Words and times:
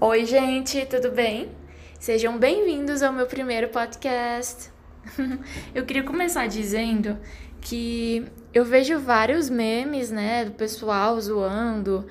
Oi, 0.00 0.24
gente, 0.24 0.86
tudo 0.86 1.10
bem? 1.10 1.50
Sejam 2.00 2.38
bem-vindos 2.38 3.02
ao 3.02 3.12
meu 3.12 3.26
primeiro 3.26 3.68
podcast. 3.68 4.70
eu 5.74 5.84
queria 5.84 6.02
começar 6.02 6.46
dizendo 6.46 7.18
que 7.60 8.24
eu 8.54 8.64
vejo 8.64 8.98
vários 8.98 9.50
memes, 9.50 10.10
né, 10.10 10.46
do 10.46 10.52
pessoal 10.52 11.20
zoando 11.20 12.06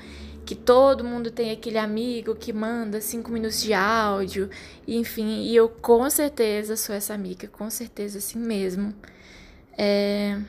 que 0.46 0.54
todo 0.54 1.04
mundo 1.04 1.32
tem 1.32 1.50
aquele 1.50 1.80
amigo 1.80 2.36
que 2.36 2.54
manda 2.54 3.02
cinco 3.02 3.32
minutos 3.32 3.60
de 3.60 3.74
áudio, 3.74 4.48
enfim, 4.88 5.42
e 5.42 5.56
eu 5.56 5.68
com 5.68 6.08
certeza 6.08 6.78
sou 6.78 6.94
essa 6.94 7.16
amiga, 7.16 7.48
com 7.48 7.68
certeza 7.72 8.20
assim 8.20 8.38
mesmo. 8.38 8.94
É... 9.76 10.40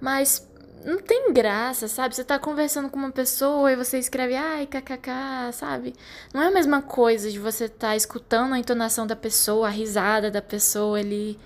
Mas 0.00 0.46
não 0.84 0.98
tem 0.98 1.32
graça, 1.32 1.88
sabe? 1.88 2.14
Você 2.14 2.24
tá 2.24 2.38
conversando 2.38 2.88
com 2.88 2.98
uma 2.98 3.10
pessoa 3.10 3.72
e 3.72 3.76
você 3.76 3.98
escreve 3.98 4.36
ai, 4.36 4.66
kkk, 4.66 5.52
sabe? 5.52 5.94
Não 6.32 6.42
é 6.42 6.46
a 6.48 6.50
mesma 6.50 6.82
coisa 6.82 7.30
de 7.30 7.38
você 7.38 7.68
tá 7.68 7.96
escutando 7.96 8.54
a 8.54 8.58
entonação 8.58 9.06
da 9.06 9.16
pessoa, 9.16 9.68
a 9.68 9.70
risada 9.70 10.30
da 10.30 10.42
pessoa 10.42 10.98
ali. 10.98 11.38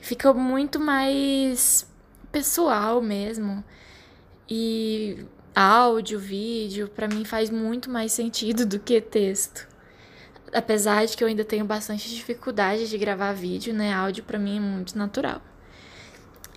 Fica 0.00 0.32
muito 0.34 0.78
mais 0.78 1.86
pessoal 2.30 3.00
mesmo. 3.00 3.64
E 4.48 5.24
áudio, 5.54 6.18
vídeo, 6.18 6.88
para 6.88 7.08
mim 7.08 7.24
faz 7.24 7.50
muito 7.50 7.90
mais 7.90 8.12
sentido 8.12 8.66
do 8.66 8.78
que 8.78 9.00
texto. 9.00 9.68
Apesar 10.52 11.06
de 11.06 11.16
que 11.16 11.24
eu 11.24 11.28
ainda 11.28 11.44
tenho 11.44 11.64
bastante 11.64 12.10
dificuldade 12.10 12.88
de 12.88 12.98
gravar 12.98 13.32
vídeo, 13.32 13.72
né? 13.72 13.92
Áudio 13.94 14.24
para 14.24 14.38
mim 14.38 14.58
é 14.58 14.60
muito 14.60 14.98
natural. 14.98 15.40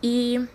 E 0.03 0.45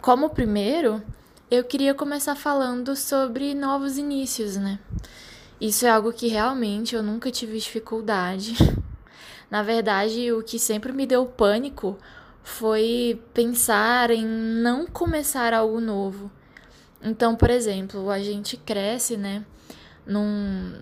como 0.00 0.30
primeiro, 0.30 1.02
eu 1.50 1.64
queria 1.64 1.94
começar 1.94 2.34
falando 2.34 2.94
sobre 2.96 3.54
novos 3.54 3.98
inícios, 3.98 4.56
né? 4.56 4.78
Isso 5.60 5.86
é 5.86 5.90
algo 5.90 6.12
que 6.12 6.28
realmente 6.28 6.94
eu 6.94 7.02
nunca 7.02 7.30
tive 7.30 7.58
dificuldade. 7.58 8.54
Na 9.50 9.62
verdade, 9.62 10.32
o 10.32 10.42
que 10.42 10.58
sempre 10.58 10.92
me 10.92 11.06
deu 11.06 11.26
pânico 11.26 11.96
foi 12.42 13.22
pensar 13.32 14.10
em 14.10 14.26
não 14.26 14.86
começar 14.86 15.54
algo 15.54 15.80
novo 15.80 16.30
então, 17.04 17.36
por 17.36 17.50
exemplo, 17.50 18.10
a 18.10 18.18
gente 18.18 18.56
cresce, 18.56 19.14
né, 19.18 19.44
num, 20.06 20.72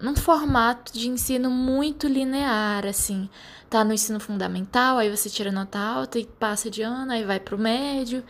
num 0.00 0.16
formato 0.16 0.92
de 0.92 1.08
ensino 1.08 1.48
muito 1.48 2.08
linear, 2.08 2.84
assim. 2.84 3.30
Tá 3.70 3.84
no 3.84 3.92
ensino 3.92 4.18
fundamental, 4.18 4.98
aí 4.98 5.08
você 5.08 5.30
tira 5.30 5.52
nota 5.52 5.78
alta 5.78 6.18
e 6.18 6.26
passa 6.26 6.68
de 6.68 6.82
ano, 6.82 7.12
aí 7.12 7.24
vai 7.24 7.38
pro 7.38 7.56
médio. 7.56 8.24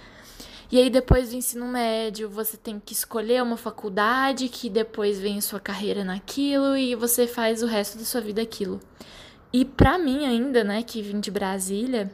E 0.73 0.81
aí 0.81 0.89
depois 0.89 1.29
do 1.29 1.37
ensino 1.37 1.69
médio, 1.69 2.31
você 2.31 2.57
tem 2.57 2.81
que 2.81 2.95
escolher 2.95 3.43
uma 3.43 3.59
faculdade 3.59 4.49
que 4.49 4.71
depois 4.71 5.21
vem 5.21 5.39
sua 5.39 5.61
carreira 5.61 6.03
naquilo 6.03 6.75
e 6.75 6.95
você 6.95 7.27
faz 7.27 7.63
o 7.63 7.67
resto 7.67 7.99
da 7.99 8.05
sua 8.07 8.23
vida 8.23 8.41
aquilo. 8.41 8.81
E 9.53 9.67
para 9.67 9.99
mim 9.99 10.25
ainda, 10.25 10.65
né, 10.65 10.83
que 10.83 11.03
vim 11.03 11.21
de 11.21 11.31
Brasília, 11.31 12.11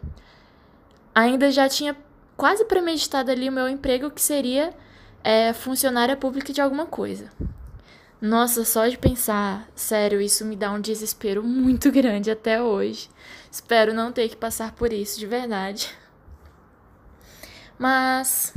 ainda 1.15 1.53
já 1.53 1.69
tinha 1.69 1.97
quase 2.37 2.65
premeditado 2.65 3.31
ali 3.31 3.49
o 3.49 3.53
meu 3.53 3.69
emprego 3.69 4.11
que 4.11 4.21
seria 4.21 4.75
é 5.23 5.53
funcionária 5.53 6.17
pública 6.17 6.53
de 6.53 6.61
alguma 6.61 6.85
coisa. 6.85 7.31
Nossa, 8.21 8.65
só 8.65 8.89
de 8.89 8.99
pensar, 8.99 9.69
sério, 9.77 10.21
isso 10.21 10.45
me 10.45 10.57
dá 10.57 10.73
um 10.73 10.81
desespero 10.81 11.45
muito 11.45 11.93
grande 11.93 12.29
até 12.29 12.61
hoje. 12.61 13.09
Espero 13.53 13.95
não 13.95 14.11
ter 14.11 14.29
que 14.29 14.37
passar 14.37 14.73
por 14.73 14.93
isso 14.93 15.17
de 15.17 15.29
verdade. 15.29 15.97
Mas 17.79 18.53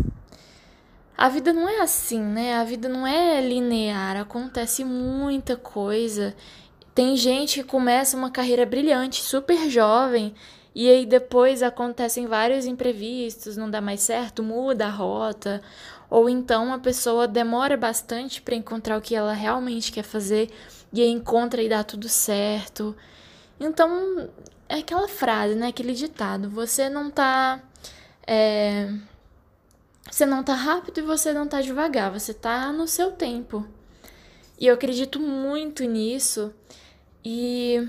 a 1.17 1.29
vida 1.29 1.53
não 1.53 1.69
é 1.69 1.81
assim, 1.81 2.21
né? 2.21 2.55
A 2.55 2.63
vida 2.63 2.89
não 2.89 3.05
é 3.05 3.39
linear, 3.41 4.17
acontece 4.17 4.83
muita 4.83 5.55
coisa. 5.55 6.35
Tem 6.95 7.15
gente 7.15 7.61
que 7.61 7.67
começa 7.67 8.17
uma 8.17 8.31
carreira 8.31 8.65
brilhante, 8.65 9.21
super 9.21 9.69
jovem, 9.69 10.33
e 10.73 10.89
aí 10.89 11.05
depois 11.05 11.61
acontecem 11.61 12.27
vários 12.27 12.65
imprevistos, 12.65 13.55
não 13.55 13.69
dá 13.69 13.79
mais 13.79 14.01
certo, 14.01 14.41
muda 14.43 14.87
a 14.87 14.89
rota, 14.89 15.61
ou 16.09 16.29
então 16.29 16.73
a 16.73 16.79
pessoa 16.79 17.27
demora 17.27 17.77
bastante 17.77 18.41
para 18.41 18.55
encontrar 18.55 18.97
o 18.97 19.01
que 19.01 19.15
ela 19.15 19.33
realmente 19.33 19.91
quer 19.91 20.03
fazer 20.03 20.49
e 20.91 21.01
aí 21.01 21.09
encontra 21.09 21.61
e 21.61 21.69
dá 21.69 21.83
tudo 21.83 22.09
certo. 22.09 22.95
Então, 23.59 24.29
é 24.67 24.79
aquela 24.79 25.07
frase, 25.07 25.55
né? 25.55 25.67
Aquele 25.67 25.93
ditado: 25.93 26.49
você 26.49 26.89
não 26.89 27.09
tá. 27.09 27.61
É... 28.27 28.91
Você 30.09 30.25
não 30.25 30.43
tá 30.43 30.53
rápido 30.53 30.99
e 30.99 31.03
você 31.03 31.31
não 31.33 31.47
tá 31.47 31.61
devagar, 31.61 32.11
você 32.11 32.33
tá 32.33 32.71
no 32.71 32.87
seu 32.87 33.11
tempo. 33.11 33.65
E 34.59 34.67
eu 34.67 34.73
acredito 34.73 35.19
muito 35.19 35.83
nisso. 35.83 36.53
E, 37.23 37.87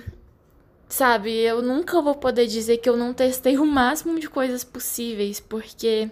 sabe, 0.88 1.32
eu 1.32 1.62
nunca 1.62 2.00
vou 2.00 2.14
poder 2.14 2.46
dizer 2.46 2.78
que 2.78 2.88
eu 2.88 2.96
não 2.96 3.12
testei 3.12 3.58
o 3.58 3.66
máximo 3.66 4.18
de 4.18 4.28
coisas 4.28 4.64
possíveis, 4.64 5.40
porque 5.40 6.10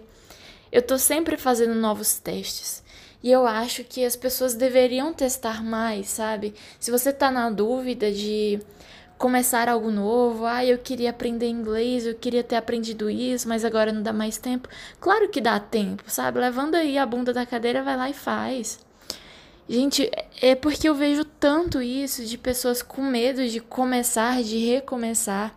eu 0.71 0.81
tô 0.81 0.97
sempre 0.97 1.37
fazendo 1.37 1.75
novos 1.75 2.19
testes. 2.19 2.83
E 3.23 3.31
eu 3.31 3.45
acho 3.45 3.83
que 3.83 4.03
as 4.03 4.15
pessoas 4.15 4.55
deveriam 4.55 5.13
testar 5.13 5.63
mais, 5.63 6.09
sabe? 6.09 6.55
Se 6.79 6.89
você 6.89 7.13
tá 7.13 7.29
na 7.29 7.49
dúvida 7.51 8.11
de 8.11 8.59
começar 9.21 9.69
algo 9.69 9.91
novo, 9.91 10.47
ah, 10.47 10.65
eu 10.65 10.79
queria 10.79 11.11
aprender 11.11 11.47
inglês, 11.47 12.07
eu 12.07 12.15
queria 12.15 12.43
ter 12.43 12.55
aprendido 12.55 13.07
isso, 13.07 13.47
mas 13.47 13.63
agora 13.63 13.91
não 13.91 14.01
dá 14.01 14.11
mais 14.11 14.39
tempo. 14.39 14.67
Claro 14.99 15.29
que 15.29 15.39
dá 15.39 15.59
tempo, 15.59 16.03
sabe? 16.07 16.39
Levando 16.39 16.73
aí 16.73 16.97
a 16.97 17.05
bunda 17.05 17.31
da 17.31 17.45
cadeira, 17.45 17.83
vai 17.83 17.95
lá 17.95 18.09
e 18.09 18.15
faz. 18.15 18.79
Gente, 19.69 20.09
é 20.41 20.55
porque 20.55 20.89
eu 20.89 20.95
vejo 20.95 21.23
tanto 21.23 21.79
isso 21.83 22.25
de 22.25 22.35
pessoas 22.35 22.81
com 22.81 23.03
medo 23.03 23.47
de 23.47 23.59
começar, 23.59 24.41
de 24.41 24.57
recomeçar. 24.57 25.55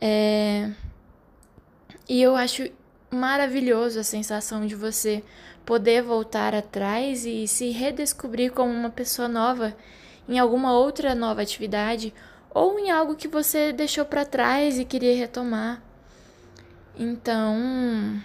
É... 0.00 0.70
E 2.08 2.22
eu 2.22 2.34
acho 2.36 2.70
maravilhoso 3.10 4.00
a 4.00 4.02
sensação 4.02 4.66
de 4.66 4.74
você 4.74 5.22
poder 5.66 6.02
voltar 6.02 6.54
atrás 6.54 7.26
e 7.26 7.46
se 7.46 7.68
redescobrir 7.68 8.50
como 8.50 8.72
uma 8.72 8.90
pessoa 8.90 9.28
nova 9.28 9.76
em 10.26 10.38
alguma 10.38 10.72
outra 10.72 11.14
nova 11.14 11.42
atividade 11.42 12.14
ou 12.50 12.78
em 12.78 12.90
algo 12.90 13.16
que 13.16 13.28
você 13.28 13.72
deixou 13.72 14.04
para 14.04 14.24
trás 14.24 14.78
e 14.78 14.84
queria 14.84 15.16
retomar. 15.16 15.82
Então, 16.98 18.20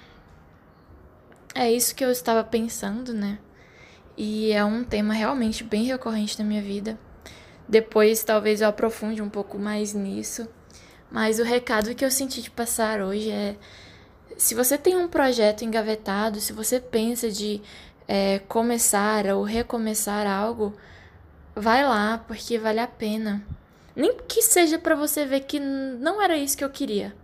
é 1.54 1.72
isso 1.72 1.94
que 1.94 2.04
eu 2.04 2.12
estava 2.12 2.44
pensando, 2.44 3.14
né? 3.14 3.38
E 4.18 4.52
é 4.52 4.64
um 4.64 4.84
tema 4.84 5.14
realmente 5.14 5.64
bem 5.64 5.84
recorrente 5.84 6.40
na 6.40 6.46
minha 6.46 6.62
vida. 6.62 6.98
Depois, 7.68 8.24
talvez 8.24 8.62
eu 8.62 8.68
aprofunde 8.68 9.22
um 9.22 9.30
pouco 9.30 9.58
mais 9.58 9.94
nisso. 9.94 10.48
Mas 11.10 11.40
o 11.40 11.44
recado 11.44 11.94
que 11.94 12.06
eu 12.06 12.12
senti 12.12 12.42
de 12.42 12.50
passar 12.50 13.02
hoje 13.02 13.30
é 13.30 13.58
se 14.38 14.56
você 14.56 14.78
tem 14.78 14.96
um 14.96 15.08
projeto 15.08 15.64
engavetado, 15.64 16.40
se 16.40 16.54
você 16.54 16.80
pensa 16.80 17.30
de 17.30 17.62
é, 18.08 18.40
começar 18.40 19.28
ou 19.28 19.44
recomeçar 19.44 20.26
algo, 20.26 20.74
vai 21.56 21.84
lá, 21.84 22.18
porque 22.18 22.58
vale 22.58 22.80
a 22.80 22.88
pena. 22.88 23.46
Nem 23.96 24.18
que 24.28 24.42
seja 24.42 24.80
para 24.80 24.96
você 24.96 25.26
ver 25.26 25.42
que 25.42 25.60
não 25.60 26.22
era 26.22 26.38
isso 26.38 26.58
que 26.58 26.64
eu 26.64 26.70
queria, 26.70 27.16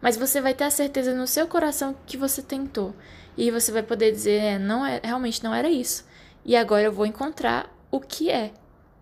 mas 0.00 0.16
você 0.16 0.40
vai 0.40 0.54
ter 0.54 0.64
a 0.64 0.70
certeza 0.70 1.14
no 1.14 1.26
seu 1.26 1.46
coração 1.46 1.96
que 2.06 2.16
você 2.16 2.42
tentou. 2.42 2.94
E 3.36 3.50
você 3.50 3.70
vai 3.70 3.82
poder 3.82 4.10
dizer, 4.12 4.42
é, 4.42 4.58
não 4.58 4.84
é, 4.84 5.00
realmente 5.02 5.44
não 5.44 5.54
era 5.54 5.68
isso. 5.68 6.06
E 6.44 6.56
agora 6.56 6.84
eu 6.84 6.92
vou 6.92 7.06
encontrar 7.06 7.70
o 7.90 8.00
que 8.00 8.30
é 8.30 8.52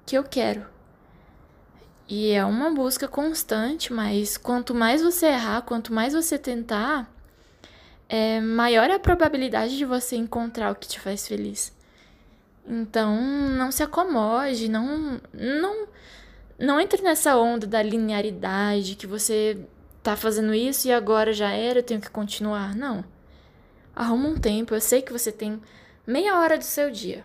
que 0.05 0.17
eu 0.17 0.25
quero. 0.25 0.67
E 2.09 2.33
é 2.33 2.45
uma 2.45 2.71
busca 2.71 3.09
constante, 3.09 3.93
mas 3.93 4.37
quanto 4.37 4.75
mais 4.75 5.03
você 5.03 5.27
errar, 5.27 5.63
quanto 5.63 5.93
mais 5.93 6.13
você 6.13 6.39
tentar, 6.39 7.11
é, 8.09 8.41
maior 8.41 8.91
é 8.91 8.95
a 8.95 8.99
probabilidade 8.99 9.77
de 9.77 9.85
você 9.85 10.17
encontrar 10.17 10.71
o 10.71 10.75
que 10.75 10.89
te 10.89 11.01
faz 11.01 11.27
feliz. 11.27 11.73
Então, 12.67 13.21
não 13.57 13.71
se 13.71 13.83
acomode, 13.83 14.69
não, 14.69 15.21
não, 15.33 15.87
não 16.59 16.81
entre 16.81 17.03
nessa 17.03 17.37
onda 17.37 17.67
da 17.67 17.83
linearidade, 17.83 18.95
que 18.95 19.07
você 19.07 19.59
tá 20.03 20.17
fazendo 20.17 20.55
isso 20.55 20.87
e 20.87 20.93
agora 20.93 21.33
já 21.33 21.51
era, 21.51 21.79
eu 21.81 21.83
tenho 21.83 22.01
que 22.01 22.11
continuar. 22.11 22.75
Não. 22.75 23.05
Arruma 23.95 24.29
um 24.29 24.39
tempo, 24.39 24.75
eu 24.75 24.81
sei 24.81 25.03
que 25.03 25.13
você 25.13 25.33
tem 25.33 25.61
meia 26.07 26.39
hora 26.39 26.59
do 26.59 26.65
seu 26.65 26.91
dia. 26.91 27.25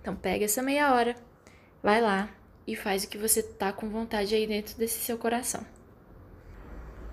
Então, 0.00 0.14
pega 0.14 0.44
essa 0.44 0.62
meia 0.62 0.92
hora, 0.94 1.14
vai 1.82 2.00
lá 2.00 2.28
e 2.66 2.76
faz 2.76 3.04
o 3.04 3.08
que 3.08 3.18
você 3.18 3.42
tá 3.42 3.72
com 3.72 3.88
vontade 3.88 4.34
aí 4.34 4.46
dentro 4.46 4.76
desse 4.76 5.00
seu 5.00 5.18
coração. 5.18 5.64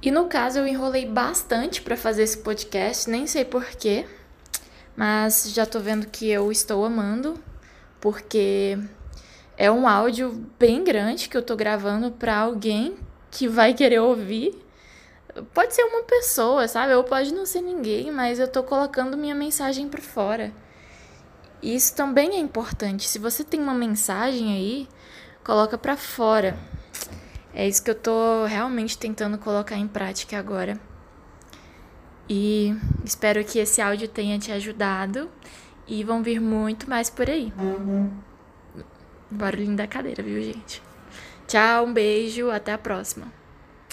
E 0.02 0.12
no 0.12 0.28
caso 0.28 0.60
eu 0.60 0.68
enrolei 0.68 1.06
bastante 1.06 1.82
para 1.82 1.98
fazer 1.98 2.24
esse 2.24 2.38
podcast, 2.38 3.10
nem 3.10 3.26
sei 3.26 3.44
porquê, 3.44 4.06
mas 4.96 5.52
já 5.52 5.66
tô 5.66 5.80
vendo 5.80 6.08
que 6.08 6.30
eu 6.30 6.52
estou 6.52 6.86
amando, 6.86 7.42
porque 8.00 8.78
é 9.58 9.72
um 9.72 9.88
áudio 9.88 10.48
bem 10.60 10.84
grande 10.84 11.28
que 11.28 11.36
eu 11.36 11.42
tô 11.42 11.56
gravando 11.56 12.12
para 12.12 12.38
alguém 12.38 12.96
que 13.32 13.48
vai 13.48 13.74
querer 13.74 14.00
ouvir. 14.00 14.56
Pode 15.54 15.74
ser 15.74 15.84
uma 15.84 16.04
pessoa, 16.04 16.68
sabe? 16.68 16.94
Ou 16.94 17.04
pode 17.04 17.34
não 17.34 17.46
ser 17.46 17.62
ninguém, 17.62 18.12
mas 18.12 18.40
eu 18.40 18.48
tô 18.48 18.62
colocando 18.62 19.18
minha 19.18 19.36
mensagem 19.36 19.90
para 19.90 20.02
fora. 20.02 20.52
Isso 21.62 21.96
também 21.96 22.36
é 22.36 22.40
importante. 22.40 23.10
Se 23.10 23.18
você 23.18 23.44
tem 23.44 23.60
uma 23.60 23.74
mensagem 23.74 24.54
aí, 24.54 24.88
coloca 25.44 25.78
para 25.78 25.98
fora. 25.98 26.58
É 27.54 27.68
isso 27.68 27.84
que 27.84 27.90
eu 27.90 27.96
tô 27.96 28.46
realmente 28.46 28.98
tentando 28.98 29.40
colocar 29.40 29.76
em 29.76 29.88
prática 29.88 30.38
agora. 30.38 30.80
E 32.30 32.76
espero 33.04 33.44
que 33.44 33.58
esse 33.58 33.82
áudio 33.82 34.08
tenha 34.08 34.38
te 34.38 34.52
ajudado 34.52 35.30
e 35.88 36.04
vão 36.04 36.22
vir 36.22 36.40
muito 36.40 36.88
mais 36.88 37.10
por 37.10 37.28
aí. 37.28 37.52
Barulhinho 39.30 39.76
da 39.76 39.88
cadeira, 39.88 40.24
viu, 40.24 40.42
gente? 40.42 40.82
Tchau, 41.48 41.86
um 41.86 41.94
beijo, 41.94 42.50
até 42.50 42.74
a 42.74 42.78
próxima. 42.78 43.32